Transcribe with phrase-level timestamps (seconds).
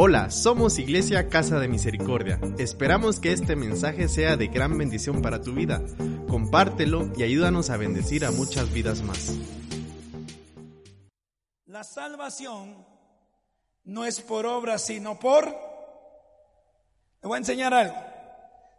[0.00, 2.38] Hola, somos Iglesia Casa de Misericordia.
[2.56, 5.82] Esperamos que este mensaje sea de gran bendición para tu vida.
[6.28, 9.36] Compártelo y ayúdanos a bendecir a muchas vidas más.
[11.66, 12.86] La salvación
[13.82, 15.46] no es por obra, sino por...
[15.46, 17.96] Le voy a enseñar algo.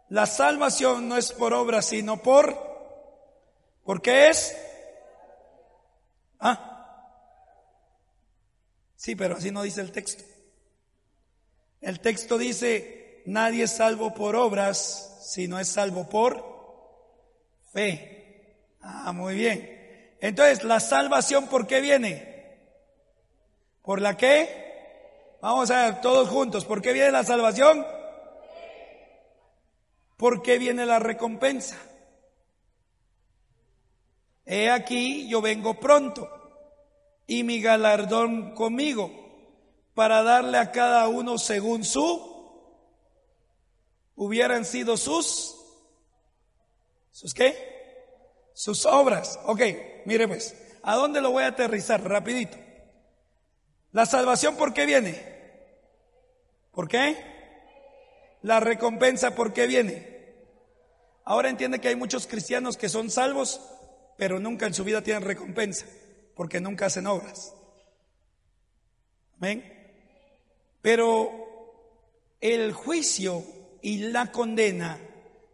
[0.08, 2.56] La salvación no es por obra, sino por...
[3.84, 4.56] ¿Por qué es?
[6.38, 7.26] Ah.
[8.96, 10.29] Sí, pero así no dice el texto.
[11.80, 16.44] El texto dice, nadie es salvo por obras, sino es salvo por
[17.72, 18.76] fe.
[18.80, 20.16] Ah, muy bien.
[20.20, 22.58] Entonces, la salvación, ¿por qué viene?
[23.82, 25.38] ¿Por la qué?
[25.40, 27.86] Vamos a ver todos juntos, ¿por qué viene la salvación?
[30.18, 31.78] ¿Por qué viene la recompensa?
[34.44, 36.28] He aquí, yo vengo pronto
[37.26, 39.19] y mi galardón conmigo
[40.00, 42.26] para darle a cada uno según su,
[44.16, 45.54] hubieran sido sus,
[47.10, 47.54] sus qué?
[48.54, 49.38] Sus obras.
[49.44, 49.60] Ok,
[50.06, 52.02] mire pues, ¿a dónde lo voy a aterrizar?
[52.02, 52.56] Rapidito.
[53.92, 55.22] La salvación, ¿por qué viene?
[56.72, 57.22] ¿Por qué?
[58.40, 60.34] La recompensa, ¿por qué viene?
[61.26, 63.60] Ahora entiende que hay muchos cristianos que son salvos,
[64.16, 65.84] pero nunca en su vida tienen recompensa,
[66.34, 67.54] porque nunca hacen obras.
[69.36, 69.79] Amén.
[70.82, 71.40] Pero
[72.40, 73.44] el juicio
[73.82, 74.98] y la condena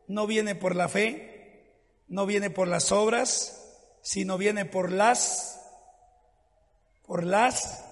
[0.09, 1.73] no viene por la fe,
[2.09, 3.63] no viene por las obras,
[4.03, 5.61] sino viene por las,
[7.07, 7.85] por las,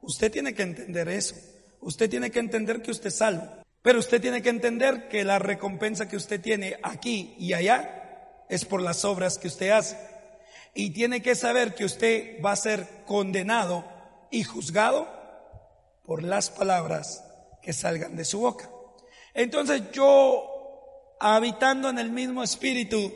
[0.00, 1.34] usted tiene que entender eso,
[1.80, 3.48] usted tiene que entender que usted es salvo,
[3.82, 8.64] pero usted tiene que entender que la recompensa que usted tiene aquí y allá es
[8.64, 9.96] por las obras que usted hace.
[10.74, 13.84] Y tiene que saber que usted va a ser condenado
[14.30, 15.19] y juzgado
[16.04, 17.24] por las palabras
[17.62, 18.70] que salgan de su boca.
[19.34, 23.12] Entonces yo, habitando en el mismo espíritu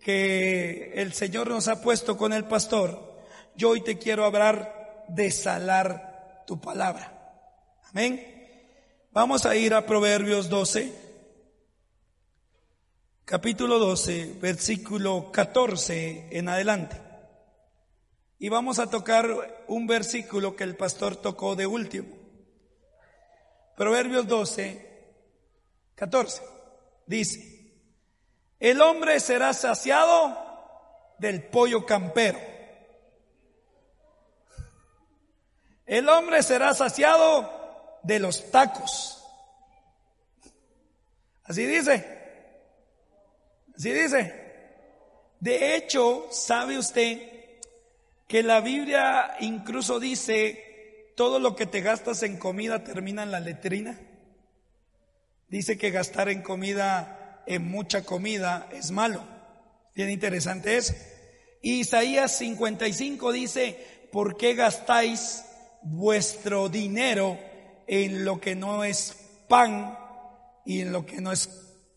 [0.00, 3.16] que el Señor nos ha puesto con el pastor,
[3.56, 7.14] yo hoy te quiero hablar de salar tu palabra.
[7.90, 8.38] Amén.
[9.10, 10.92] Vamos a ir a Proverbios 12,
[13.24, 17.00] capítulo 12, versículo 14 en adelante.
[18.38, 22.17] Y vamos a tocar un versículo que el pastor tocó de último.
[23.78, 25.14] Proverbios 12,
[25.94, 26.42] 14.
[27.06, 27.72] Dice,
[28.58, 30.36] el hombre será saciado
[31.20, 32.40] del pollo campero.
[35.86, 39.24] El hombre será saciado de los tacos.
[41.44, 42.04] Así dice.
[43.76, 44.74] Así dice.
[45.38, 47.52] De hecho, ¿sabe usted
[48.26, 50.67] que la Biblia incluso dice
[51.18, 53.98] todo lo que te gastas en comida termina en la letrina.
[55.48, 59.24] Dice que gastar en comida, en mucha comida, es malo.
[59.96, 60.94] Bien interesante eso.
[61.60, 65.44] Isaías 55 dice, ¿por qué gastáis
[65.82, 67.36] vuestro dinero
[67.88, 69.16] en lo que no es
[69.48, 69.98] pan
[70.64, 71.50] y en lo que no es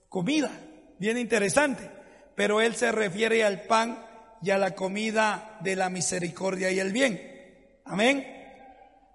[0.09, 0.49] comida?
[0.97, 1.91] Bien interesante.
[2.35, 4.03] Pero él se refiere al pan
[4.41, 7.21] y a la comida de la misericordia y el bien.
[7.85, 8.40] Amén.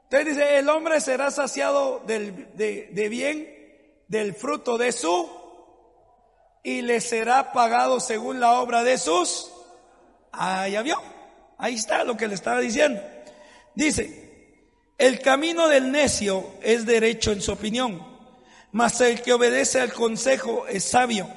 [0.09, 3.49] Entonces dice, el hombre será saciado de, bien
[4.07, 5.29] del fruto de su
[6.63, 9.51] y le será pagado según la obra de sus.
[10.33, 11.03] Ah, ya vio.
[11.59, 13.03] Ahí está lo que le estaba diciendo.
[13.75, 14.63] Dice,
[14.97, 18.01] el camino del necio es derecho en su opinión,
[18.71, 21.29] mas el que obedece al consejo es sabio.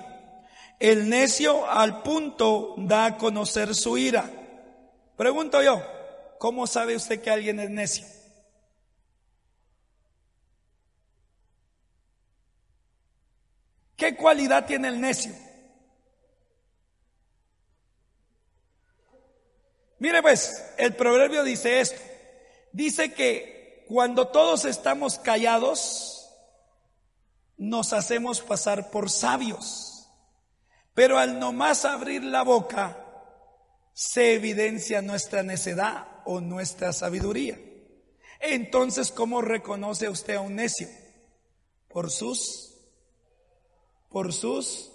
[0.79, 4.29] El necio al punto da a conocer su ira.
[5.17, 5.81] Pregunto yo,
[6.37, 8.18] ¿cómo sabe usted que alguien es necio?
[13.99, 15.33] ¿Qué cualidad tiene el necio?
[19.99, 22.01] Mire pues, el proverbio dice esto.
[22.71, 26.31] Dice que cuando todos estamos callados,
[27.57, 30.07] nos hacemos pasar por sabios.
[30.93, 33.05] Pero al nomás abrir la boca,
[33.91, 37.59] se evidencia nuestra necedad o nuestra sabiduría.
[38.39, 40.87] Entonces, ¿cómo reconoce usted a un necio?
[41.89, 42.68] Por sus
[44.09, 44.91] por sus...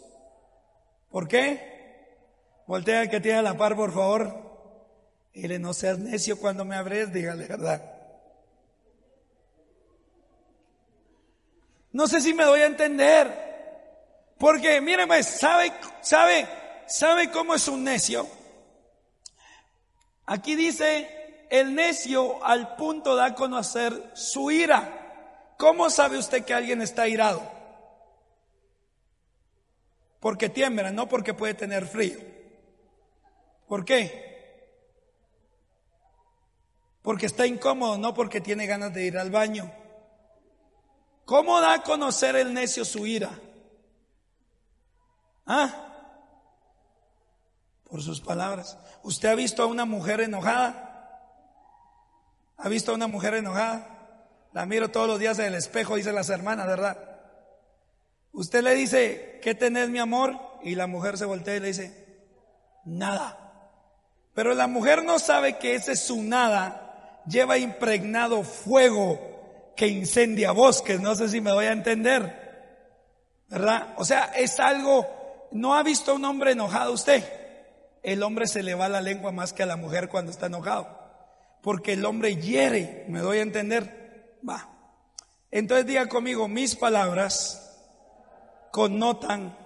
[1.11, 1.73] ¿Por qué?
[2.67, 4.35] Voltea el que tiene la par, por favor.
[5.33, 7.83] Dile, no seas necio cuando me abres, dígale verdad.
[11.93, 14.35] No sé si me doy a entender.
[14.39, 16.49] Porque, mire, pues, ¿sabe, sabe,
[16.87, 18.27] sabe cómo es un necio?
[20.27, 25.01] Aquí dice, el necio al punto da a conocer su ira.
[25.57, 27.43] ¿cómo sabe usted que alguien está irado?
[30.25, 32.19] Porque tiembla, no porque puede tener frío.
[33.69, 34.81] ¿Por qué?
[37.03, 39.71] Porque está incómodo, no porque tiene ganas de ir al baño.
[41.27, 43.39] ¿Cómo da a conocer el necio su ira?
[45.45, 45.93] ¿Ah?
[47.91, 48.79] Por sus palabras.
[49.03, 51.21] ¿Usted ha visto a una mujer enojada?
[52.57, 54.31] ¿Ha visto a una mujer enojada?
[54.55, 57.14] La miro todos los días en el espejo, dice las hermanas, ¿verdad?
[58.35, 60.39] Usted le dice, ¿qué tenés mi amor?
[60.63, 62.05] Y la mujer se voltea y le dice,
[62.85, 63.39] nada.
[64.35, 71.01] Pero la mujer no sabe que ese su nada lleva impregnado fuego que incendia bosques,
[71.01, 73.95] no sé si me voy a entender, ¿verdad?
[73.97, 77.25] O sea, es algo, ¿no ha visto a un hombre enojado usted?
[78.03, 80.89] El hombre se le va la lengua más que a la mujer cuando está enojado,
[81.63, 84.37] porque el hombre hiere, ¿me doy a entender?
[84.49, 84.69] Va.
[85.51, 87.64] Entonces diga conmigo, mis palabras
[88.75, 89.57] connotan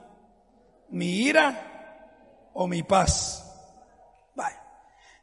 [0.91, 3.45] mi ira o mi paz.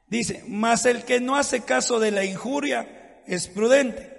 [0.07, 4.15] Dice, mas el que no hace caso de la injuria es prudente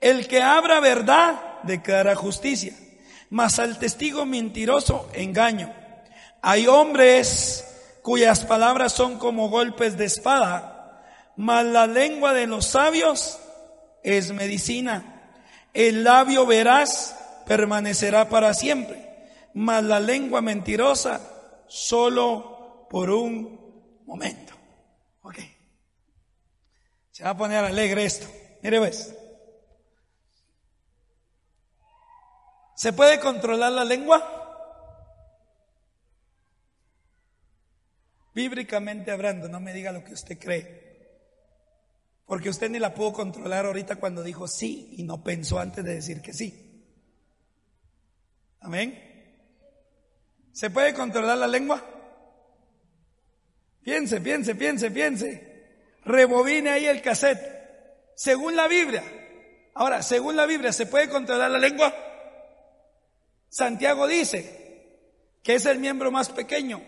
[0.00, 2.74] el que abra verdad declara justicia,
[3.30, 5.72] mas al testigo mentiroso engaño.
[6.42, 7.64] Hay hombres
[8.02, 11.02] cuyas palabras son como golpes de espada,
[11.36, 13.38] mas la lengua de los sabios
[14.02, 15.22] es medicina.
[15.72, 21.20] El labio veraz permanecerá para siempre, mas la lengua mentirosa
[21.66, 24.54] solo por un momento.
[25.22, 25.38] Ok.
[27.10, 28.26] Se va a poner alegre esto.
[28.62, 29.14] Mire pues.
[32.76, 34.42] ¿Se puede controlar la lengua?
[38.34, 40.84] Bíblicamente hablando, no me diga lo que usted cree.
[42.26, 45.94] Porque usted ni la pudo controlar ahorita cuando dijo sí y no pensó antes de
[45.94, 46.63] decir que sí.
[48.64, 48.98] Amén.
[50.52, 51.84] ¿Se puede controlar la lengua?
[53.82, 55.98] Piense, piense, piense, piense.
[56.06, 57.42] Rebobine ahí el cassette.
[58.16, 59.04] Según la Biblia.
[59.74, 61.94] Ahora, según la Biblia, ¿se puede controlar la lengua?
[63.50, 64.88] Santiago dice
[65.42, 66.82] que es el miembro más pequeño.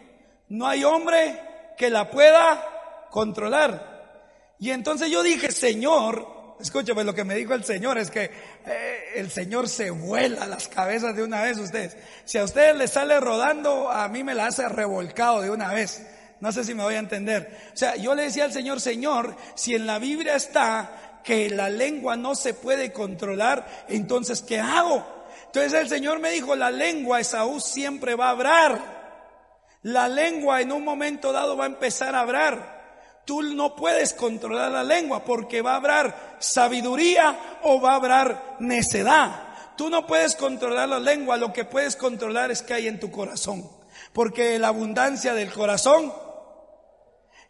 [0.48, 1.38] No hay hombre
[1.76, 4.54] que la pueda controlar.
[4.58, 8.30] Y entonces yo dije, Señor, escúchame, lo que me dijo el Señor es que
[8.66, 11.96] eh, el Señor se vuela las cabezas de una vez ustedes.
[12.24, 16.06] Si a ustedes les sale rodando, a mí me la hace revolcado de una vez.
[16.40, 17.70] No sé si me voy a entender.
[17.72, 21.68] O sea, yo le decía al Señor, Señor, si en la Biblia está que la
[21.68, 25.04] lengua no se puede controlar, entonces ¿qué hago?
[25.46, 28.96] Entonces el Señor me dijo, la lengua Esaú siempre va a hablar.
[29.82, 32.75] La lengua en un momento dado va a empezar a hablar.
[33.26, 38.56] Tú no puedes controlar la lengua porque va a hablar sabiduría o va a hablar
[38.60, 39.42] necedad.
[39.76, 43.10] Tú no puedes controlar la lengua, lo que puedes controlar es que hay en tu
[43.10, 43.70] corazón.
[44.14, 46.12] Porque la abundancia del corazón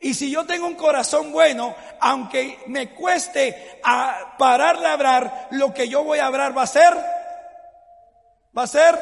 [0.00, 5.72] y si yo tengo un corazón bueno, aunque me cueste a parar de hablar, lo
[5.72, 6.94] que yo voy a hablar va a ser
[8.56, 8.99] ¿Va a ser?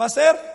[0.00, 0.53] ¿Va a ser?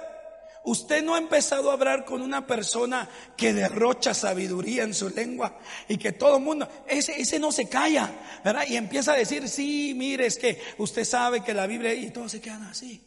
[0.69, 5.57] Usted no ha empezado a hablar con una persona que derrocha sabiduría en su lengua
[5.88, 8.12] y que todo el mundo, ese, ese no se calla,
[8.45, 8.66] ¿verdad?
[8.68, 12.33] Y empieza a decir, sí, mire, es que usted sabe que la Biblia, y todos
[12.33, 13.04] se quedan así.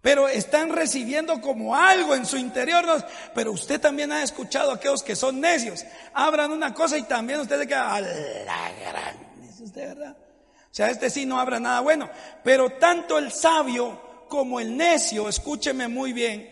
[0.00, 2.84] Pero están recibiendo como algo en su interior.
[3.36, 5.84] Pero usted también ha escuchado a aquellos que son necios.
[6.12, 9.16] Abran una cosa y también usted se queda a la gran.
[9.48, 10.16] ¿Es usted verdad?
[10.72, 12.08] Sea, este sí no habrá nada bueno.
[12.42, 16.50] Pero tanto el sabio como el necio, escúcheme muy bien,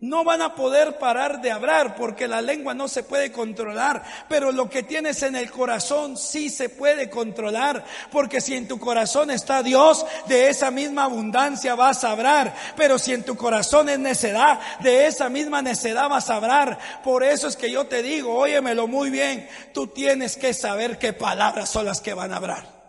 [0.00, 4.50] no van a poder parar de hablar porque la lengua no se puede controlar, pero
[4.50, 9.30] lo que tienes en el corazón sí se puede controlar, porque si en tu corazón
[9.30, 14.00] está Dios, de esa misma abundancia vas a hablar, pero si en tu corazón es
[14.00, 16.78] necedad, de esa misma necedad vas a hablar.
[17.04, 21.12] Por eso es que yo te digo, óyemelo muy bien, tú tienes que saber qué
[21.12, 22.79] palabras son las que van a hablar.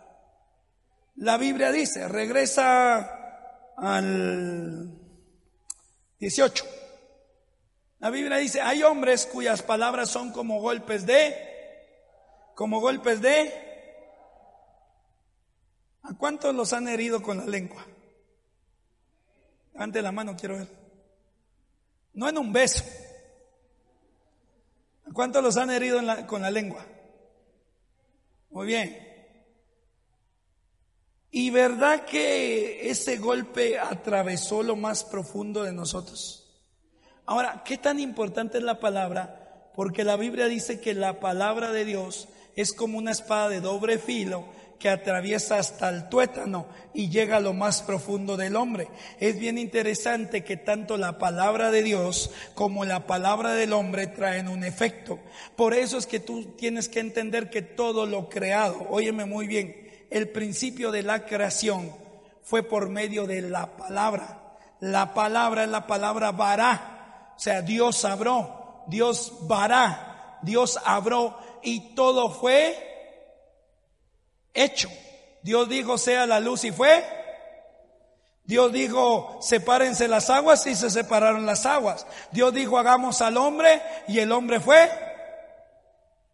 [1.16, 3.22] La Biblia dice, regresa
[3.76, 4.98] al
[6.18, 6.64] 18.
[7.98, 11.36] La Biblia dice, hay hombres cuyas palabras son como golpes de,
[12.54, 13.70] como golpes de...
[16.02, 17.86] ¿A cuántos los han herido con la lengua?
[19.76, 20.68] Ante la mano, quiero ver.
[22.14, 22.84] No en un beso.
[25.08, 26.84] ¿A cuántos los han herido con la lengua?
[28.50, 29.01] Muy bien.
[31.34, 36.44] Y verdad que ese golpe atravesó lo más profundo de nosotros.
[37.24, 39.70] Ahora, ¿qué tan importante es la palabra?
[39.74, 43.98] Porque la Biblia dice que la palabra de Dios es como una espada de doble
[43.98, 44.44] filo
[44.78, 48.88] que atraviesa hasta el tuétano y llega a lo más profundo del hombre.
[49.18, 54.48] Es bien interesante que tanto la palabra de Dios como la palabra del hombre traen
[54.48, 55.18] un efecto.
[55.56, 59.81] Por eso es que tú tienes que entender que todo lo creado, óyeme muy bien,
[60.12, 61.94] el principio de la creación
[62.42, 64.56] fue por medio de la palabra.
[64.80, 71.94] La palabra es la palabra vará, o sea, Dios abrió, Dios vará, Dios abrió y
[71.94, 72.76] todo fue
[74.52, 74.88] hecho.
[75.42, 77.04] Dios dijo, sea la luz y fue.
[78.44, 82.06] Dios dijo, sepárense las aguas y se separaron las aguas.
[82.32, 84.90] Dios dijo, hagamos al hombre y el hombre fue.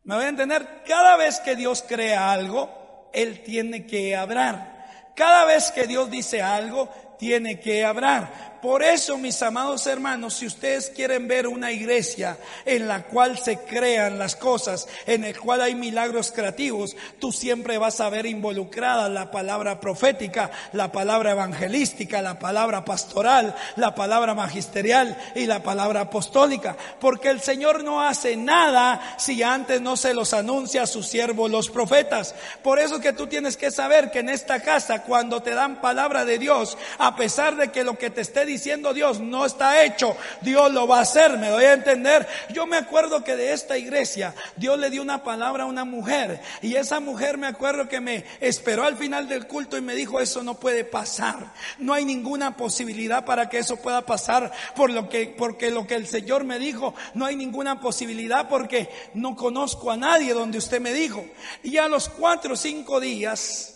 [0.05, 0.83] ¿Me voy a entender?
[0.87, 2.71] Cada vez que Dios crea algo,
[3.13, 4.79] Él tiene que hablar.
[5.15, 6.89] Cada vez que Dios dice algo,
[7.19, 8.48] tiene que hablar.
[8.63, 13.59] Por eso, mis amados hermanos, si ustedes quieren ver una iglesia en la cual se
[13.59, 19.09] crean las cosas, en el cual hay milagros creativos, tú siempre vas a ver involucrada
[19.09, 26.01] la palabra profética, la palabra evangelística, la palabra pastoral, la palabra magisterial y la palabra
[26.01, 26.77] apostólica.
[26.99, 31.49] Porque el Señor no hace nada si antes no se los anuncia a sus siervos
[31.49, 32.35] los profetas.
[32.63, 36.25] Por eso que tú tienes que saber que en esta casa, cuando te dan palabra
[36.25, 40.17] de Dios, a pesar de que lo que te esté diciendo Dios no está hecho,
[40.41, 42.27] Dios lo va a hacer, me doy a entender.
[42.51, 46.41] Yo me acuerdo que de esta iglesia Dios le dio una palabra a una mujer
[46.63, 50.21] y esa mujer me acuerdo que me esperó al final del culto y me dijo,
[50.21, 51.53] eso no puede pasar.
[51.79, 55.95] No hay ninguna posibilidad para que eso pueda pasar por lo que, porque lo que
[55.95, 60.81] el Señor me dijo, no hay ninguna posibilidad porque no conozco a nadie donde usted
[60.81, 61.25] me dijo.
[61.63, 63.75] Y a los cuatro o cinco días,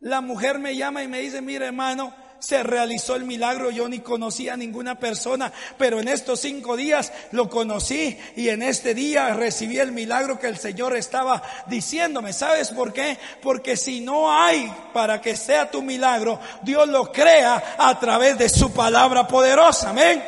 [0.00, 3.70] la mujer me llama y me dice, mire hermano, se realizó el milagro.
[3.70, 8.62] Yo ni conocía a ninguna persona, pero en estos cinco días lo conocí y en
[8.62, 12.32] este día recibí el milagro que el Señor estaba diciéndome.
[12.32, 13.18] ¿Sabes por qué?
[13.42, 18.48] Porque si no hay para que sea tu milagro, Dios lo crea a través de
[18.48, 19.90] su palabra poderosa.
[19.90, 20.22] Amén.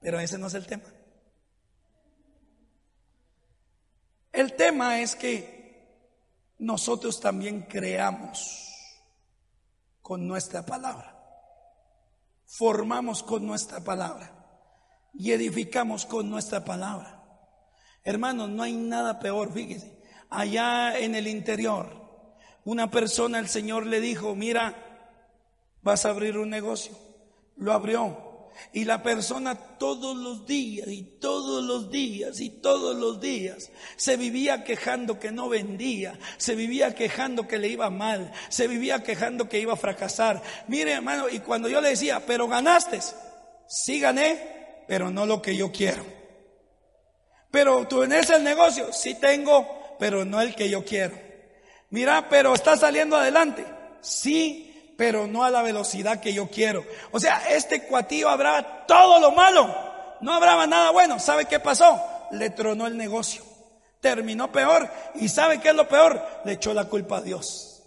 [0.00, 0.84] Pero ese no es el tema.
[4.32, 5.54] El tema es que
[6.58, 8.63] nosotros también creamos
[10.04, 11.18] con nuestra palabra.
[12.44, 14.30] Formamos con nuestra palabra
[15.14, 17.24] y edificamos con nuestra palabra.
[18.02, 19.98] Hermanos, no hay nada peor, fíjese.
[20.28, 21.88] Allá en el interior,
[22.66, 24.74] una persona, el Señor le dijo, mira,
[25.80, 26.94] vas a abrir un negocio.
[27.56, 28.23] Lo abrió.
[28.72, 34.16] Y la persona todos los días y todos los días y todos los días se
[34.16, 39.48] vivía quejando que no vendía, se vivía quejando que le iba mal, se vivía quejando
[39.48, 40.42] que iba a fracasar.
[40.68, 43.00] Mire hermano, y cuando yo le decía, pero ganaste,
[43.68, 46.04] sí gané, pero no lo que yo quiero.
[47.50, 51.16] Pero tú tenés el negocio, sí tengo, pero no el que yo quiero.
[51.90, 53.64] Mira, pero está saliendo adelante,
[54.00, 56.84] sí, pero no a la velocidad que yo quiero.
[57.10, 59.74] O sea, este cuatillo habrá todo lo malo,
[60.20, 61.18] no habrá nada bueno.
[61.18, 62.00] ¿Sabe qué pasó?
[62.30, 63.42] Le tronó el negocio,
[64.00, 66.22] terminó peor y ¿sabe qué es lo peor?
[66.44, 67.82] Le echó la culpa a Dios.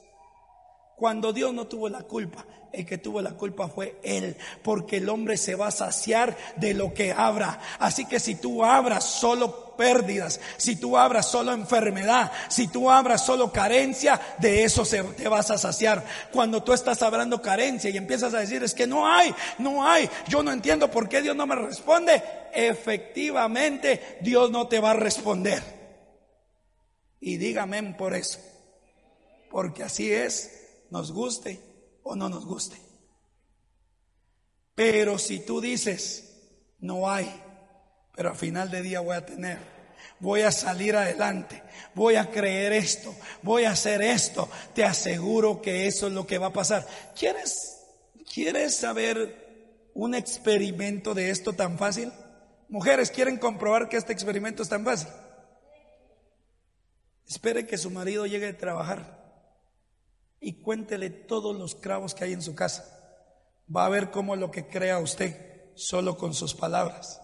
[0.96, 5.10] Cuando Dios no tuvo la culpa, el que tuvo la culpa fue Él, porque el
[5.10, 7.60] hombre se va a saciar de lo que abra.
[7.80, 13.25] Así que si tú abras solo pérdidas, si tú abras solo enfermedad, si tú abras
[13.25, 16.03] solo carencia, de eso se, te vas a saciar.
[16.31, 20.10] Cuando tú estás hablando carencia y empiezas a decir, es que no hay, no hay,
[20.27, 22.22] yo no entiendo por qué Dios no me responde,
[22.53, 25.63] efectivamente Dios no te va a responder.
[27.19, 28.39] Y dígame por eso,
[29.50, 31.60] porque así es nos guste
[32.03, 32.77] o no nos guste.
[34.75, 36.27] Pero si tú dices,
[36.79, 37.27] no hay,
[38.18, 39.60] pero al final de día voy a tener,
[40.20, 41.62] voy a salir adelante,
[41.94, 46.40] voy a creer esto, voy a hacer esto, te aseguro que eso es lo que
[46.40, 46.84] va a pasar.
[47.16, 47.78] ¿Quieres,
[48.34, 52.12] quieres saber un experimento de esto tan fácil?
[52.70, 55.10] Mujeres, ¿quieren comprobar que este experimento es tan fácil?
[57.28, 59.16] Espere que su marido llegue a trabajar
[60.40, 62.84] y cuéntele todos los cravos que hay en su casa.
[63.74, 67.22] Va a ver cómo lo que crea usted solo con sus palabras.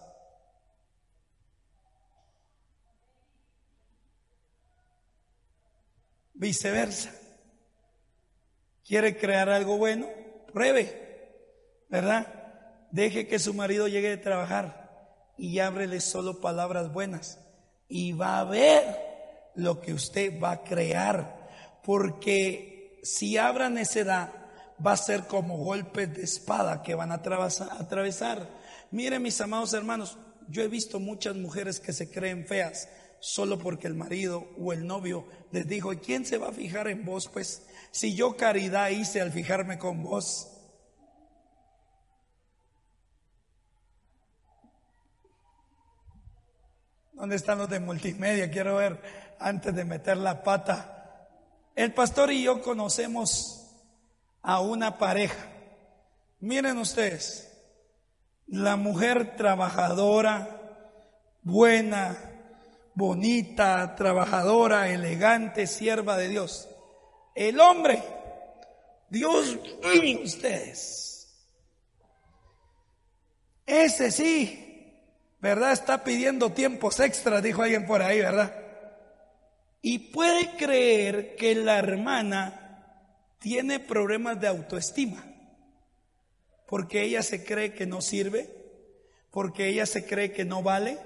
[6.44, 7.10] Viceversa.
[8.86, 10.08] ¿Quiere crear algo bueno?
[10.52, 12.26] Pruebe, ¿verdad?
[12.90, 17.38] Deje que su marido llegue a trabajar y ábrele solo palabras buenas.
[17.88, 18.84] Y va a ver
[19.54, 21.48] lo que usted va a crear.
[21.82, 24.30] Porque si abra necedad,
[24.86, 28.48] va a ser como golpes de espada que van a atravesar.
[28.90, 32.86] Miren mis amados hermanos, yo he visto muchas mujeres que se creen feas
[33.24, 36.88] solo porque el marido o el novio les dijo, ¿y quién se va a fijar
[36.88, 37.26] en vos?
[37.26, 40.50] Pues si yo caridad hice al fijarme con vos.
[47.14, 48.50] ¿Dónde están los de multimedia?
[48.50, 49.00] Quiero ver
[49.40, 51.30] antes de meter la pata.
[51.74, 53.70] El pastor y yo conocemos
[54.42, 55.48] a una pareja.
[56.40, 57.50] Miren ustedes,
[58.48, 60.60] la mujer trabajadora,
[61.42, 62.33] buena,
[62.94, 66.68] bonita, trabajadora, elegante, sierva de Dios.
[67.34, 68.02] El hombre,
[69.08, 71.14] Dios mío, ustedes.
[73.66, 75.00] Ese sí,
[75.40, 75.72] ¿verdad?
[75.72, 78.54] Está pidiendo tiempos extras, dijo alguien por ahí, ¿verdad?
[79.80, 82.64] Y puede creer que la hermana
[83.38, 85.24] tiene problemas de autoestima,
[86.66, 88.48] porque ella se cree que no sirve,
[89.30, 90.98] porque ella se cree que no vale,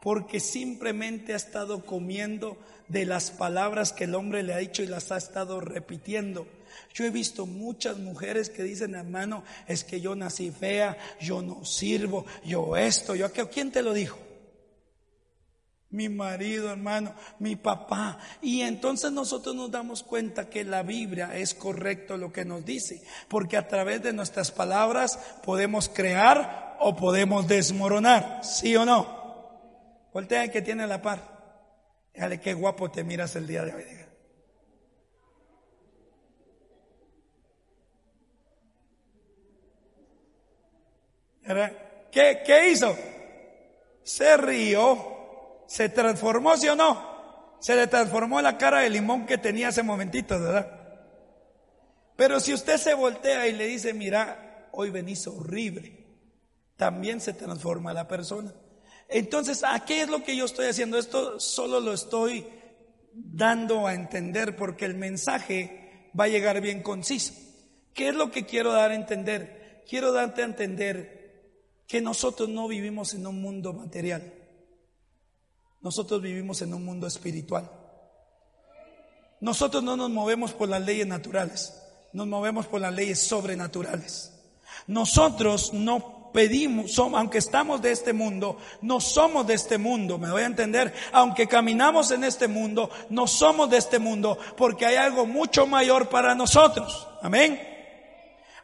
[0.00, 2.56] porque simplemente ha estado comiendo
[2.88, 6.46] de las palabras que el hombre le ha dicho y las ha estado repitiendo.
[6.94, 11.64] Yo he visto muchas mujeres que dicen, hermano, es que yo nací fea, yo no
[11.64, 13.50] sirvo, yo esto, yo aquello.
[13.50, 14.18] ¿Quién te lo dijo?
[15.96, 18.18] mi marido, hermano, mi papá.
[18.42, 23.02] Y entonces nosotros nos damos cuenta que la Biblia es correcto lo que nos dice,
[23.28, 29.15] porque a través de nuestras palabras podemos crear o podemos desmoronar, ¿sí o no?
[30.16, 31.20] Voltea el que tiene la par.
[32.14, 33.84] Déjale qué guapo te miras el día de hoy.
[42.10, 42.96] ¿Qué, ¿Qué hizo?
[44.04, 45.64] Se rió.
[45.66, 47.58] ¿Se transformó, sí o no?
[47.60, 50.96] Se le transformó la cara de limón que tenía hace momentito, ¿verdad?
[52.16, 56.06] Pero si usted se voltea y le dice, mira, hoy venís horrible,
[56.78, 58.54] también se transforma la persona.
[59.08, 60.98] Entonces, ¿a qué es lo que yo estoy haciendo?
[60.98, 62.46] Esto solo lo estoy
[63.12, 67.32] dando a entender porque el mensaje va a llegar bien conciso.
[67.94, 69.84] ¿Qué es lo que quiero dar a entender?
[69.88, 71.16] Quiero darte a entender
[71.86, 74.34] que nosotros no vivimos en un mundo material.
[75.80, 77.70] Nosotros vivimos en un mundo espiritual.
[79.40, 81.74] Nosotros no nos movemos por las leyes naturales,
[82.12, 84.32] nos movemos por las leyes sobrenaturales.
[84.86, 90.42] Nosotros no pedimos, aunque estamos de este mundo, no somos de este mundo, me voy
[90.42, 95.24] a entender, aunque caminamos en este mundo, no somos de este mundo, porque hay algo
[95.24, 97.08] mucho mayor para nosotros.
[97.22, 97.58] Amén.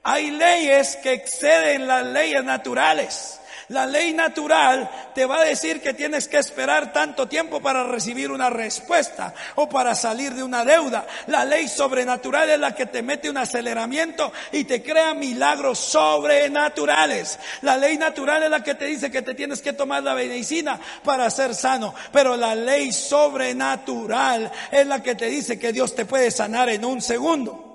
[0.02, 3.40] Hay leyes que exceden las leyes naturales.
[3.68, 8.30] La ley natural te va a decir que tienes que esperar tanto tiempo para recibir
[8.30, 11.06] una respuesta o para salir de una deuda.
[11.28, 17.38] La ley sobrenatural es la que te mete un aceleramiento y te crea milagros sobrenaturales.
[17.62, 20.78] La ley natural es la que te dice que te tienes que tomar la medicina
[21.04, 21.94] para ser sano.
[22.12, 26.84] Pero la ley sobrenatural es la que te dice que Dios te puede sanar en
[26.84, 27.71] un segundo.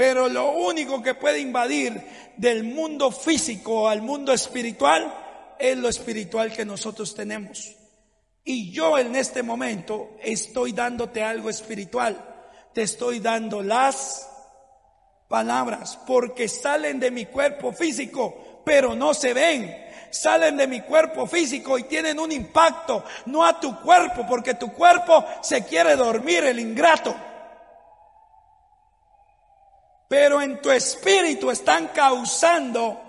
[0.00, 2.02] Pero lo único que puede invadir
[2.38, 5.12] del mundo físico al mundo espiritual
[5.58, 7.76] es lo espiritual que nosotros tenemos.
[8.42, 12.16] Y yo en este momento estoy dándote algo espiritual.
[12.72, 14.26] Te estoy dando las
[15.28, 19.86] palabras porque salen de mi cuerpo físico, pero no se ven.
[20.08, 24.72] Salen de mi cuerpo físico y tienen un impacto, no a tu cuerpo, porque tu
[24.72, 27.14] cuerpo se quiere dormir, el ingrato
[30.10, 33.00] pero en tu espíritu están causando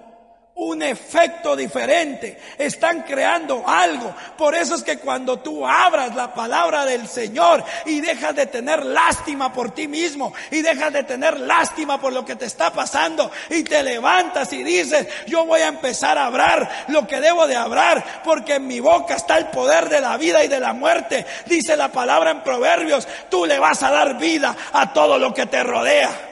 [0.54, 4.14] un efecto diferente, están creando algo.
[4.38, 8.86] Por eso es que cuando tú abras la palabra del Señor y dejas de tener
[8.86, 13.32] lástima por ti mismo y dejas de tener lástima por lo que te está pasando
[13.50, 17.56] y te levantas y dices, yo voy a empezar a hablar lo que debo de
[17.56, 21.26] hablar porque en mi boca está el poder de la vida y de la muerte.
[21.48, 25.48] Dice la palabra en Proverbios, tú le vas a dar vida a todo lo que
[25.48, 26.31] te rodea.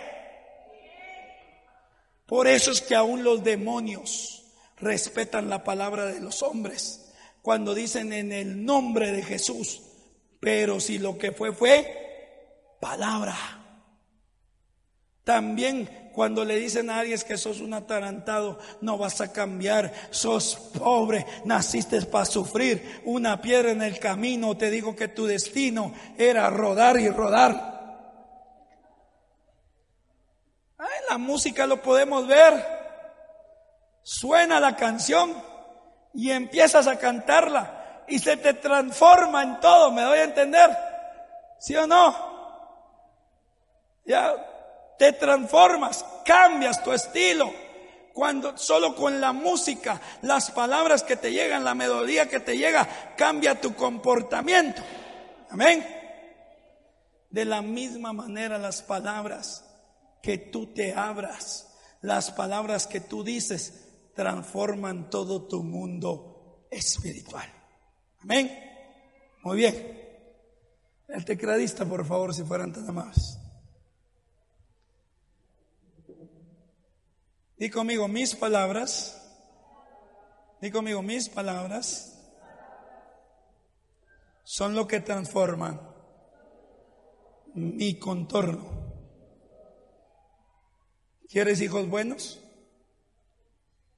[2.29, 4.43] Por eso es que aún los demonios
[4.77, 7.11] respetan la palabra de los hombres
[7.41, 9.81] cuando dicen en el nombre de Jesús.
[10.39, 13.35] Pero si lo que fue fue palabra.
[15.23, 20.55] También cuando le dicen a alguien que sos un atarantado, no vas a cambiar, sos
[20.77, 26.47] pobre, naciste para sufrir, una piedra en el camino, te digo que tu destino era
[26.51, 27.78] rodar y rodar.
[31.09, 32.79] La música lo podemos ver.
[34.03, 35.35] Suena la canción
[36.13, 40.69] y empiezas a cantarla y se te transforma en todo, ¿me doy a entender?
[41.59, 42.15] ¿Sí o no?
[44.05, 44.35] Ya
[44.97, 47.51] te transformas, cambias tu estilo.
[48.13, 52.87] Cuando solo con la música, las palabras que te llegan, la melodía que te llega,
[53.15, 54.81] cambia tu comportamiento.
[55.49, 55.85] Amén.
[57.29, 59.68] De la misma manera las palabras
[60.21, 67.47] que tú te abras, las palabras que tú dices, transforman todo tu mundo espiritual.
[68.21, 68.51] Amén.
[69.43, 69.99] Muy bien.
[71.08, 73.39] El tecladista, por favor, si fueran tan amables.
[77.58, 79.15] Di conmigo mis palabras.
[80.62, 82.15] Di conmigo mis palabras.
[84.43, 85.79] Son lo que transforman
[87.53, 88.78] mi contorno.
[91.29, 92.39] ¿Quieres hijos buenos?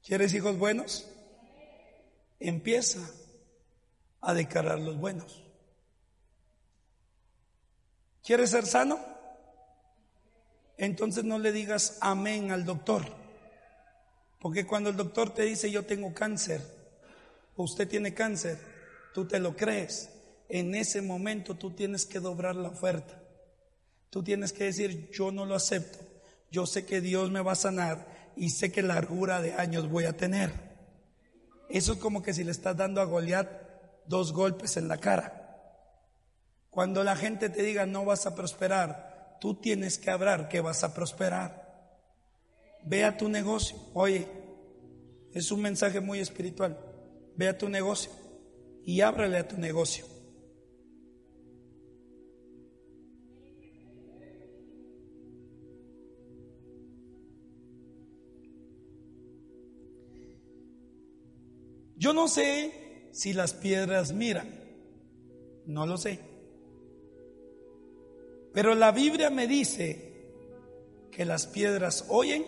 [0.05, 1.07] ¿Quieres hijos buenos?
[2.41, 2.99] Empieza
[4.19, 5.41] a declarar los buenos.
[8.21, 8.99] ¿Quieres ser sano?
[10.77, 13.05] Entonces no le digas amén al doctor.
[14.41, 16.61] Porque cuando el doctor te dice yo tengo cáncer,
[17.55, 18.59] o usted tiene cáncer,
[19.13, 20.09] tú te lo crees.
[20.49, 23.21] En ese momento tú tienes que doblar la oferta.
[24.09, 26.10] Tú tienes que decir yo no lo acepto.
[26.51, 30.03] Yo sé que Dios me va a sanar y sé que largura de años voy
[30.05, 30.51] a tener.
[31.69, 33.49] Eso es como que si le estás dando a Goliat
[34.05, 35.37] dos golpes en la cara.
[36.69, 40.83] Cuando la gente te diga no vas a prosperar, tú tienes que hablar que vas
[40.83, 41.61] a prosperar.
[42.83, 43.77] Ve a tu negocio.
[43.93, 44.27] Oye,
[45.33, 46.77] es un mensaje muy espiritual.
[47.37, 48.11] Ve a tu negocio
[48.85, 50.05] y ábrale a tu negocio.
[62.01, 64.49] Yo no sé si las piedras miran,
[65.67, 66.19] no lo sé.
[68.55, 70.25] Pero la Biblia me dice
[71.11, 72.43] que las piedras oyen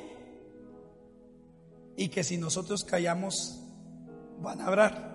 [1.95, 3.61] y que si nosotros callamos
[4.41, 5.13] van a hablar.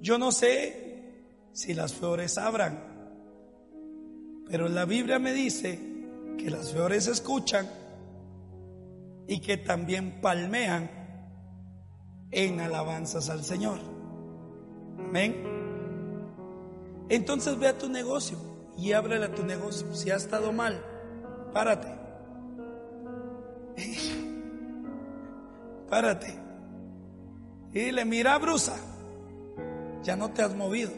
[0.00, 2.82] Yo no sé si las flores abran,
[4.48, 5.78] pero la Biblia me dice
[6.38, 7.68] que las flores escuchan
[9.28, 11.01] y que también palmean
[12.32, 13.78] en alabanzas al Señor.
[14.98, 15.36] Amén.
[17.08, 18.38] Entonces ve a tu negocio
[18.76, 19.94] y ábrele a tu negocio.
[19.94, 20.82] Si ha estado mal,
[21.52, 21.88] párate.
[25.90, 26.38] párate.
[27.72, 28.76] Y dile, mira, brusa,
[30.02, 30.90] ya no te has movido.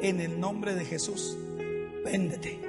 [0.00, 1.36] En el nombre de Jesús,
[2.04, 2.60] véndete.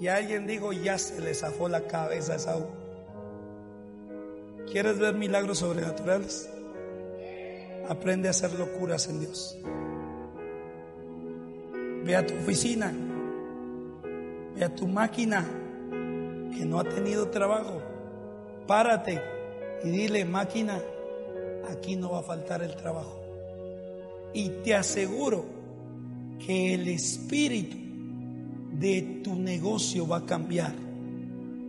[0.00, 2.66] Y alguien dijo, ya se le zafó la cabeza a Esaú.
[4.70, 6.50] ¿Quieres ver milagros sobrenaturales?
[7.88, 9.58] Aprende a hacer locuras en Dios.
[12.04, 12.92] Ve a tu oficina.
[14.54, 15.46] Ve a tu máquina
[16.54, 17.80] que no ha tenido trabajo.
[18.66, 19.22] Párate
[19.84, 20.82] y dile, máquina,
[21.70, 23.18] aquí no va a faltar el trabajo.
[24.34, 25.46] Y te aseguro
[26.44, 27.78] que el espíritu
[28.72, 30.74] de tu negocio va a cambiar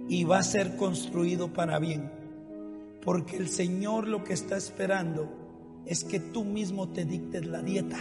[0.09, 2.18] y va a ser construido para bien.
[3.01, 5.29] Porque el Señor lo que está esperando
[5.85, 7.97] es que tú mismo te dictes la dieta.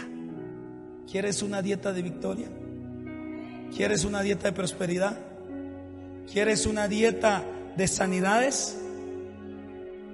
[1.09, 2.47] ¿Quieres una dieta de victoria?
[3.75, 5.17] ¿Quieres una dieta de prosperidad?
[6.31, 7.43] ¿Quieres una dieta
[7.75, 8.77] de sanidades?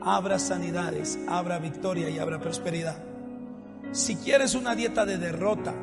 [0.02, 2.98] Abra sanidades, abra victoria y abra prosperidad.
[3.92, 5.74] Si quieres una dieta de derrota,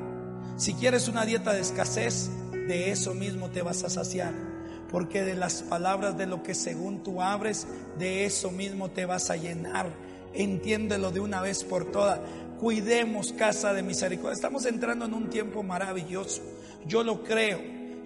[0.56, 4.51] si quieres una dieta de escasez, de eso mismo te vas a saciar.
[4.92, 7.66] Porque de las palabras de lo que según tú abres,
[7.98, 9.90] de eso mismo te vas a llenar.
[10.34, 12.20] Entiéndelo de una vez por todas
[12.62, 14.34] cuidemos casa de misericordia.
[14.34, 16.42] Estamos entrando en un tiempo maravilloso.
[16.86, 17.58] Yo lo creo.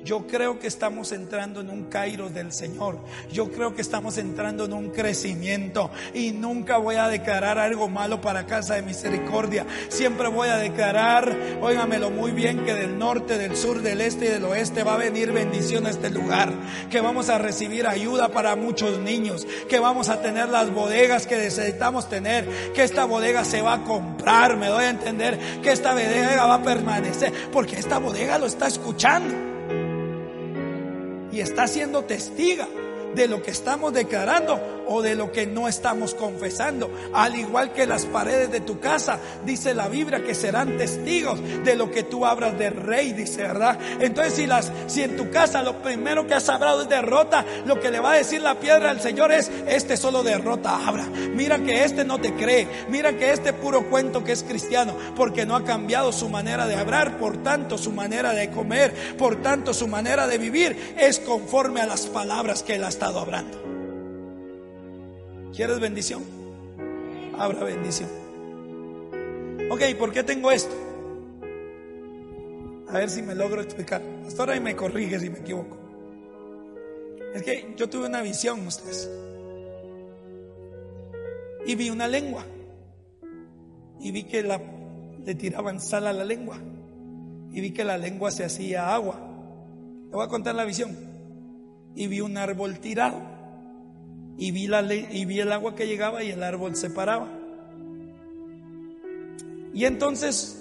[0.06, 3.00] Yo creo que estamos entrando en un Cairo del Señor.
[3.32, 5.90] Yo creo que estamos entrando en un crecimiento.
[6.14, 9.66] Y nunca voy a declarar algo malo para Casa de Misericordia.
[9.88, 14.28] Siempre voy a declarar, óigamelo muy bien, que del norte, del sur, del este y
[14.28, 16.52] del oeste va a venir bendición a este lugar.
[16.88, 19.44] Que vamos a recibir ayuda para muchos niños.
[19.68, 22.48] Que vamos a tener las bodegas que necesitamos tener.
[22.74, 24.56] Que esta bodega se va a comprar.
[24.56, 27.32] Me doy a entender que esta bodega va a permanecer.
[27.50, 29.55] Porque esta bodega lo está escuchando
[31.36, 32.66] y está siendo testiga
[33.14, 36.90] de lo que estamos declarando o de lo que no estamos confesando.
[37.12, 41.76] Al igual que las paredes de tu casa, dice la Biblia que serán testigos de
[41.76, 43.78] lo que tú abras de rey, dice, ¿verdad?
[44.00, 44.46] Entonces si
[44.86, 48.12] si en tu casa lo primero que has hablado es derrota, lo que le va
[48.12, 51.04] a decir la piedra al Señor es, este solo derrota abra.
[51.04, 55.46] Mira que este no te cree, mira que este puro cuento que es cristiano, porque
[55.46, 59.74] no ha cambiado su manera de hablar, por tanto su manera de comer, por tanto
[59.74, 63.75] su manera de vivir es conforme a las palabras que él ha estado hablando.
[65.56, 66.22] ¿Quieres bendición?
[67.38, 68.10] Abra bendición.
[69.70, 70.74] Ok, ¿por qué tengo esto?
[72.88, 74.02] A ver si me logro explicar.
[74.22, 75.78] Pastora, y me corrige si me equivoco.
[77.34, 79.10] Es que yo tuve una visión, ustedes.
[81.64, 82.44] Y vi una lengua.
[83.98, 84.60] Y vi que la,
[85.24, 86.58] le tiraban sal a la lengua.
[87.50, 89.18] Y vi que la lengua se hacía agua.
[90.10, 90.94] Te voy a contar la visión.
[91.94, 93.35] Y vi un árbol tirado.
[94.38, 97.28] Y vi, la, y vi el agua que llegaba y el árbol se paraba.
[99.72, 100.56] Y entonces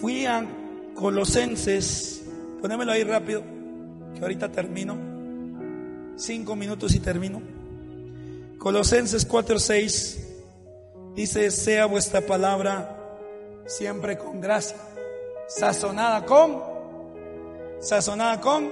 [0.00, 0.46] fui a
[0.94, 2.24] Colosenses,
[2.60, 3.42] ponémelo ahí rápido,
[4.14, 4.96] que ahorita termino.
[6.16, 7.42] Cinco minutos y termino.
[8.58, 10.18] Colosenses 4:6
[11.14, 12.96] dice: Sea vuestra palabra
[13.66, 14.76] siempre con gracia,
[15.48, 16.62] sazonada con,
[17.80, 18.70] sazonada con,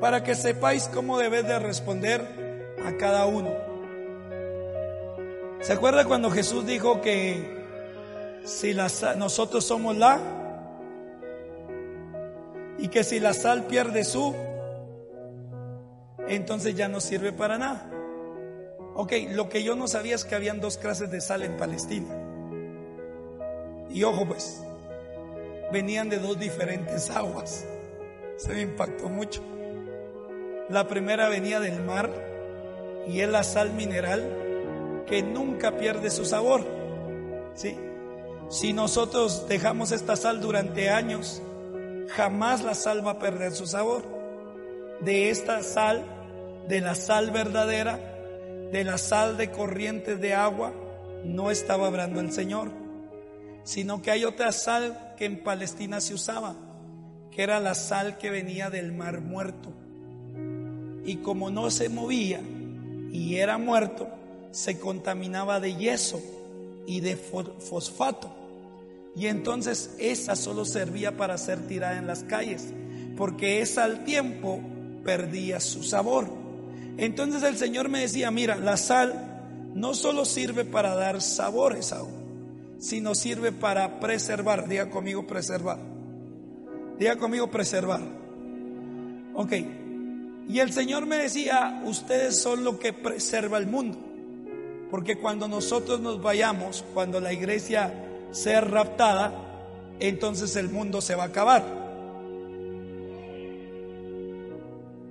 [0.00, 2.41] para que sepáis cómo debes de responder
[2.86, 3.50] a cada uno.
[5.60, 7.62] ¿Se acuerda cuando Jesús dijo que
[8.44, 10.18] si nosotros somos la
[12.78, 14.34] y que si la sal pierde su,
[16.26, 17.88] entonces ya no sirve para nada.
[18.94, 22.12] Ok, lo que yo no sabía es que habían dos clases de sal en Palestina.
[23.88, 24.62] Y ojo pues,
[25.72, 27.64] venían de dos diferentes aguas.
[28.36, 29.42] Se me impactó mucho.
[30.68, 32.10] La primera venía del mar
[33.06, 36.64] y es la sal mineral que nunca pierde su sabor.
[37.54, 37.76] ¿Sí?
[38.48, 41.42] Si nosotros dejamos esta sal durante años,
[42.08, 44.02] jamás la sal va a perder su sabor.
[45.00, 46.04] De esta sal,
[46.68, 47.98] de la sal verdadera,
[48.70, 50.72] de la sal de corrientes de agua,
[51.24, 52.70] no estaba hablando el Señor,
[53.64, 56.54] sino que hay otra sal que en Palestina se usaba,
[57.30, 59.72] que era la sal que venía del mar muerto.
[61.04, 62.40] Y como no se movía
[63.12, 64.08] y era muerto,
[64.50, 66.20] se contaminaba de yeso
[66.86, 68.34] y de fosfato.
[69.14, 72.72] Y entonces esa solo servía para ser tirada en las calles,
[73.16, 74.60] porque esa al tiempo
[75.04, 76.28] perdía su sabor.
[76.96, 82.76] Entonces el Señor me decía, mira, la sal no solo sirve para dar sabores aún,
[82.78, 84.68] sino sirve para preservar.
[84.68, 85.78] Diga conmigo preservar.
[86.98, 88.00] Diga conmigo preservar.
[89.34, 89.52] Ok.
[90.48, 93.98] Y el Señor me decía, ustedes son lo que preserva el mundo.
[94.90, 97.94] Porque cuando nosotros nos vayamos, cuando la iglesia
[98.32, 99.32] ser raptada,
[100.00, 101.64] entonces el mundo se va a acabar.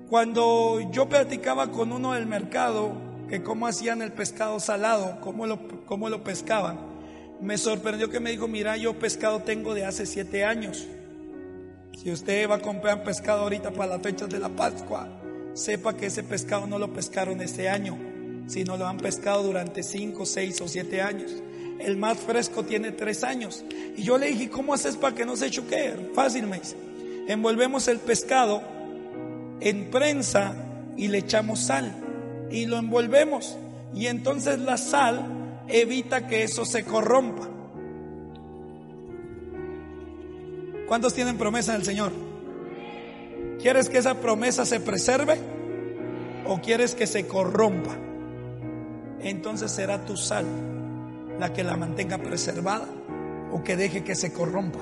[0.10, 2.92] Cuando yo platicaba con uno del mercado
[3.30, 6.78] que cómo hacían el pescado salado, cómo lo, cómo lo pescaban,
[7.40, 10.86] me sorprendió que me dijo, mira, yo pescado tengo de hace siete años.
[12.02, 15.08] Si usted va a comprar pescado ahorita para las fechas de la Pascua,
[15.54, 17.96] sepa que ese pescado no lo pescaron este año,
[18.48, 21.32] sino lo han pescado durante cinco, seis o siete años.
[21.80, 23.64] El más fresco tiene tres años.
[23.96, 26.10] Y yo le dije, ¿cómo haces para que no se choque?
[26.16, 26.76] Fácil, me dice.
[27.28, 28.64] Envolvemos el pescado
[29.60, 30.56] en prensa
[30.98, 31.94] y le echamos sal.
[32.50, 33.58] Y lo envolvemos.
[33.94, 35.24] Y entonces la sal
[35.68, 37.48] evita que eso se corrompa.
[40.92, 42.12] ¿Cuántos tienen promesa del Señor?
[43.62, 45.40] ¿Quieres que esa promesa se preserve?
[46.46, 47.96] ¿O quieres que se corrompa?
[49.22, 50.46] Entonces será tu sal
[51.40, 52.90] la que la mantenga preservada
[53.54, 54.80] o que deje que se corrompa.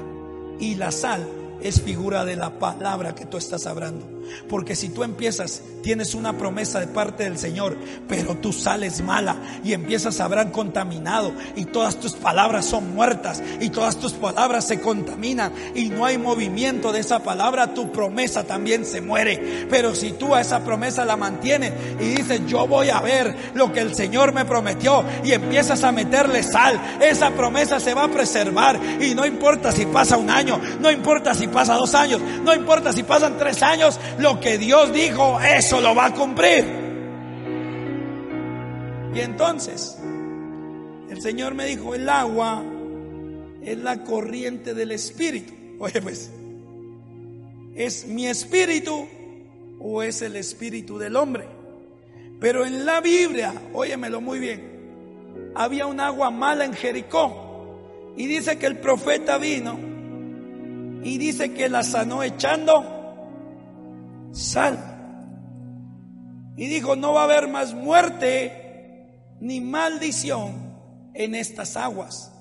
[0.59, 1.29] Y la sal
[1.61, 4.18] es figura de la palabra que tú estás hablando.
[4.47, 7.77] Porque si tú empiezas, tienes una promesa de parte del Señor,
[8.07, 13.41] pero tú sales mala y empiezas a hablar contaminado y todas tus palabras son muertas
[13.59, 18.43] y todas tus palabras se contaminan y no hay movimiento de esa palabra, tu promesa
[18.43, 19.67] también se muere.
[19.69, 23.71] Pero si tú a esa promesa la mantienes y dices, yo voy a ver lo
[23.71, 28.11] que el Señor me prometió y empiezas a meterle sal, esa promesa se va a
[28.11, 32.53] preservar y no importa si pasa un año, no importa si pasa dos años, no
[32.53, 36.65] importa si pasan tres años, lo que Dios dijo, eso lo va a cumplir.
[39.13, 39.97] Y entonces,
[41.09, 42.63] el Señor me dijo, el agua
[43.61, 45.53] es la corriente del Espíritu.
[45.79, 46.31] Oye, pues,
[47.75, 49.07] ¿es mi espíritu
[49.79, 51.47] o es el espíritu del hombre?
[52.39, 57.45] Pero en la Biblia, óyemelo muy bien, había un agua mala en Jericó.
[58.15, 59.79] Y dice que el profeta vino
[61.03, 62.98] y dice que la sanó echando
[64.31, 64.77] sal.
[66.57, 69.07] Y dijo, no va a haber más muerte
[69.39, 70.77] ni maldición
[71.13, 72.31] en estas aguas,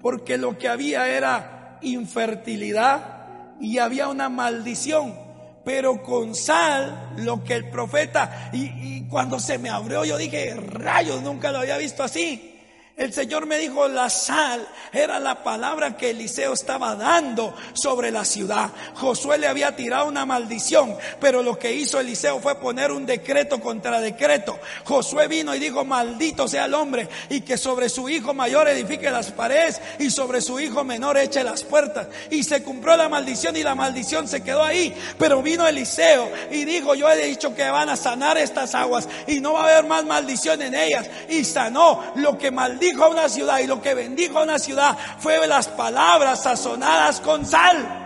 [0.00, 5.26] porque lo que había era infertilidad y había una maldición
[5.66, 10.54] pero con sal, lo que el profeta, y, y, cuando se me abrió yo dije,
[10.54, 12.55] rayos, nunca lo había visto así.
[12.96, 18.24] El Señor me dijo, la sal era la palabra que Eliseo estaba dando sobre la
[18.24, 18.70] ciudad.
[18.94, 23.60] Josué le había tirado una maldición, pero lo que hizo Eliseo fue poner un decreto
[23.60, 24.58] contra decreto.
[24.84, 29.10] Josué vino y dijo, maldito sea el hombre y que sobre su hijo mayor edifique
[29.10, 32.08] las paredes y sobre su hijo menor eche las puertas.
[32.30, 34.96] Y se cumplió la maldición y la maldición se quedó ahí.
[35.18, 39.40] Pero vino Eliseo y dijo, yo he dicho que van a sanar estas aguas y
[39.40, 41.10] no va a haber más maldición en ellas.
[41.28, 45.46] Y sanó lo que maldijo una ciudad y lo que bendijo a una ciudad fue
[45.46, 48.04] las palabras sazonadas con sal.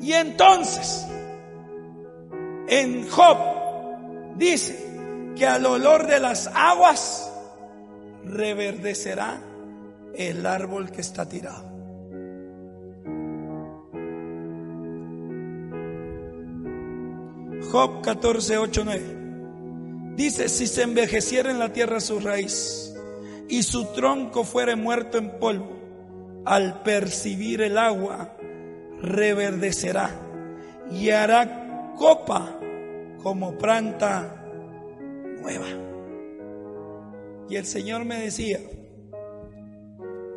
[0.00, 1.06] Y entonces,
[2.66, 3.38] en Job
[4.36, 4.76] dice
[5.36, 7.30] que al olor de las aguas
[8.24, 9.40] reverdecerá
[10.14, 11.70] el árbol que está tirado.
[17.70, 19.21] Job 14, 8, 9.
[20.16, 22.94] Dice, si se envejeciera en la tierra su raíz
[23.48, 25.80] y su tronco fuere muerto en polvo,
[26.44, 28.36] al percibir el agua,
[29.00, 30.10] reverdecerá
[30.90, 32.58] y hará copa
[33.22, 34.44] como planta
[35.40, 35.66] nueva.
[37.48, 38.60] Y el Señor me decía,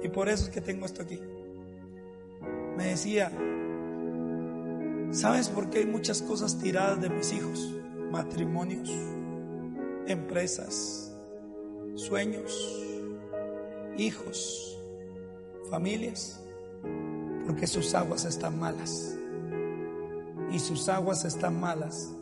[0.03, 1.19] y por eso es que tengo esto aquí,
[2.77, 3.31] me decía,
[5.11, 7.73] ¿sabes por qué hay muchas cosas tiradas de mis hijos?
[8.11, 8.89] Matrimonios
[10.07, 11.13] empresas,
[11.95, 12.83] sueños,
[13.97, 14.77] hijos,
[15.69, 16.41] familias,
[17.45, 19.17] porque sus aguas están malas.
[20.51, 22.15] Y sus aguas están malas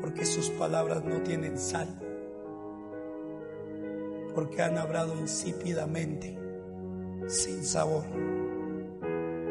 [0.00, 1.88] porque sus palabras no tienen sal,
[4.34, 6.38] porque han hablado insípidamente,
[7.26, 8.04] sin sabor.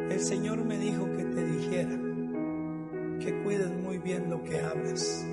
[0.10, 2.00] El Señor me dijo que te dijera
[3.20, 5.26] que cuides muy bien lo que hablas,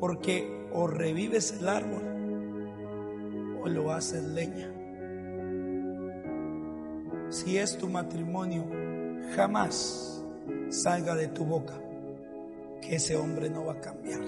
[0.00, 2.02] porque o revives el árbol
[3.62, 4.72] o lo haces leña.
[7.30, 8.64] Si es tu matrimonio,
[9.34, 10.24] jamás
[10.70, 11.74] salga de tu boca
[12.80, 14.20] que ese hombre no va a cambiar.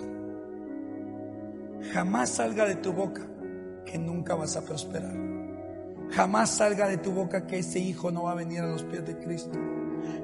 [1.93, 3.23] Jamás salga de tu boca
[3.87, 5.17] que nunca vas a prosperar.
[6.11, 9.07] Jamás salga de tu boca que ese hijo no va a venir a los pies
[9.07, 9.59] de Cristo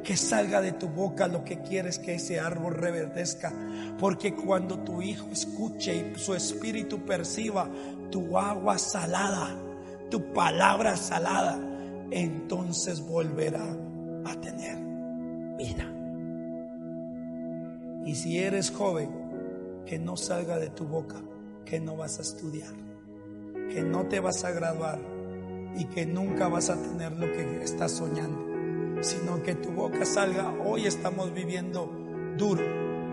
[0.02, 3.52] que salga de tu boca lo que quieres que ese árbol reverdezca.
[3.98, 7.68] Porque cuando tu hijo escuche y su espíritu perciba
[8.10, 9.56] tu agua salada,
[10.10, 11.58] tu palabra salada,
[12.10, 13.66] entonces volverá
[14.24, 14.78] a tener
[15.56, 15.92] vida.
[18.04, 19.10] Y si eres joven,
[19.86, 21.16] que no salga de tu boca,
[21.64, 22.72] que no vas a estudiar,
[23.72, 25.00] que no te vas a graduar
[25.76, 28.45] y que nunca vas a tener lo que estás soñando
[29.00, 31.90] sino que tu boca salga, hoy estamos viviendo
[32.36, 32.62] duro,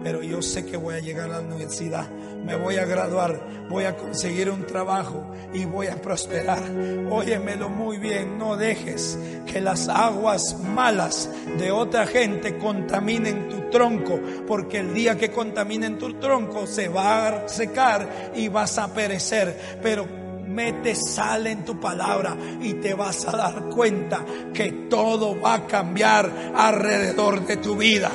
[0.03, 3.85] pero yo sé que voy a llegar a la universidad, me voy a graduar, voy
[3.85, 6.61] a conseguir un trabajo y voy a prosperar.
[7.09, 14.19] Óyemelo muy bien, no dejes que las aguas malas de otra gente contaminen tu tronco,
[14.45, 19.79] porque el día que contaminen tu tronco se va a secar y vas a perecer.
[19.81, 25.55] Pero mete sal en tu palabra y te vas a dar cuenta que todo va
[25.55, 28.11] a cambiar alrededor de tu vida.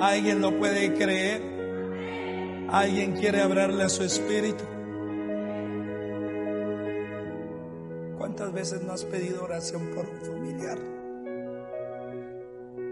[0.00, 1.42] ¿Alguien lo puede creer?
[2.68, 4.64] ¿Alguien quiere hablarle a su espíritu?
[8.18, 10.78] ¿Cuántas veces no has pedido oración por un familiar?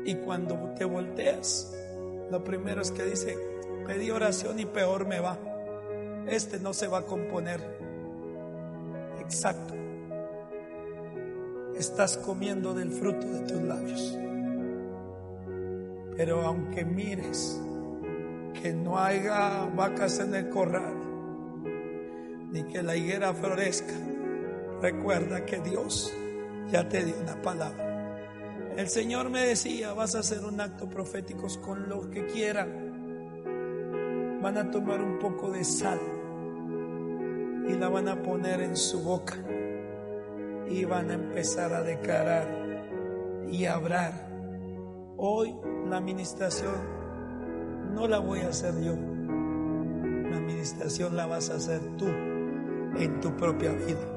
[0.06, 1.74] Y cuando te volteas,
[2.30, 3.36] lo primero es que dice,
[3.86, 5.53] pedí oración y peor me va
[6.28, 7.60] este no se va a componer.
[9.20, 9.74] Exacto.
[11.76, 14.18] Estás comiendo del fruto de tus labios.
[16.16, 17.60] Pero aunque mires
[18.62, 20.94] que no haya vacas en el corral,
[22.52, 23.94] ni que la higuera florezca,
[24.80, 26.12] recuerda que Dios
[26.70, 27.84] ya te dio una palabra.
[28.76, 32.84] El Señor me decía, vas a hacer un acto profético con lo que quieran
[34.44, 35.98] van a tomar un poco de sal
[37.68, 39.36] y la van a poner en su boca
[40.68, 42.46] y van a empezar a declarar
[43.50, 44.12] y a hablar.
[45.16, 45.54] Hoy
[45.88, 46.74] la administración
[47.94, 48.94] no la voy a hacer yo.
[48.94, 54.13] La administración la vas a hacer tú en tu propia vida.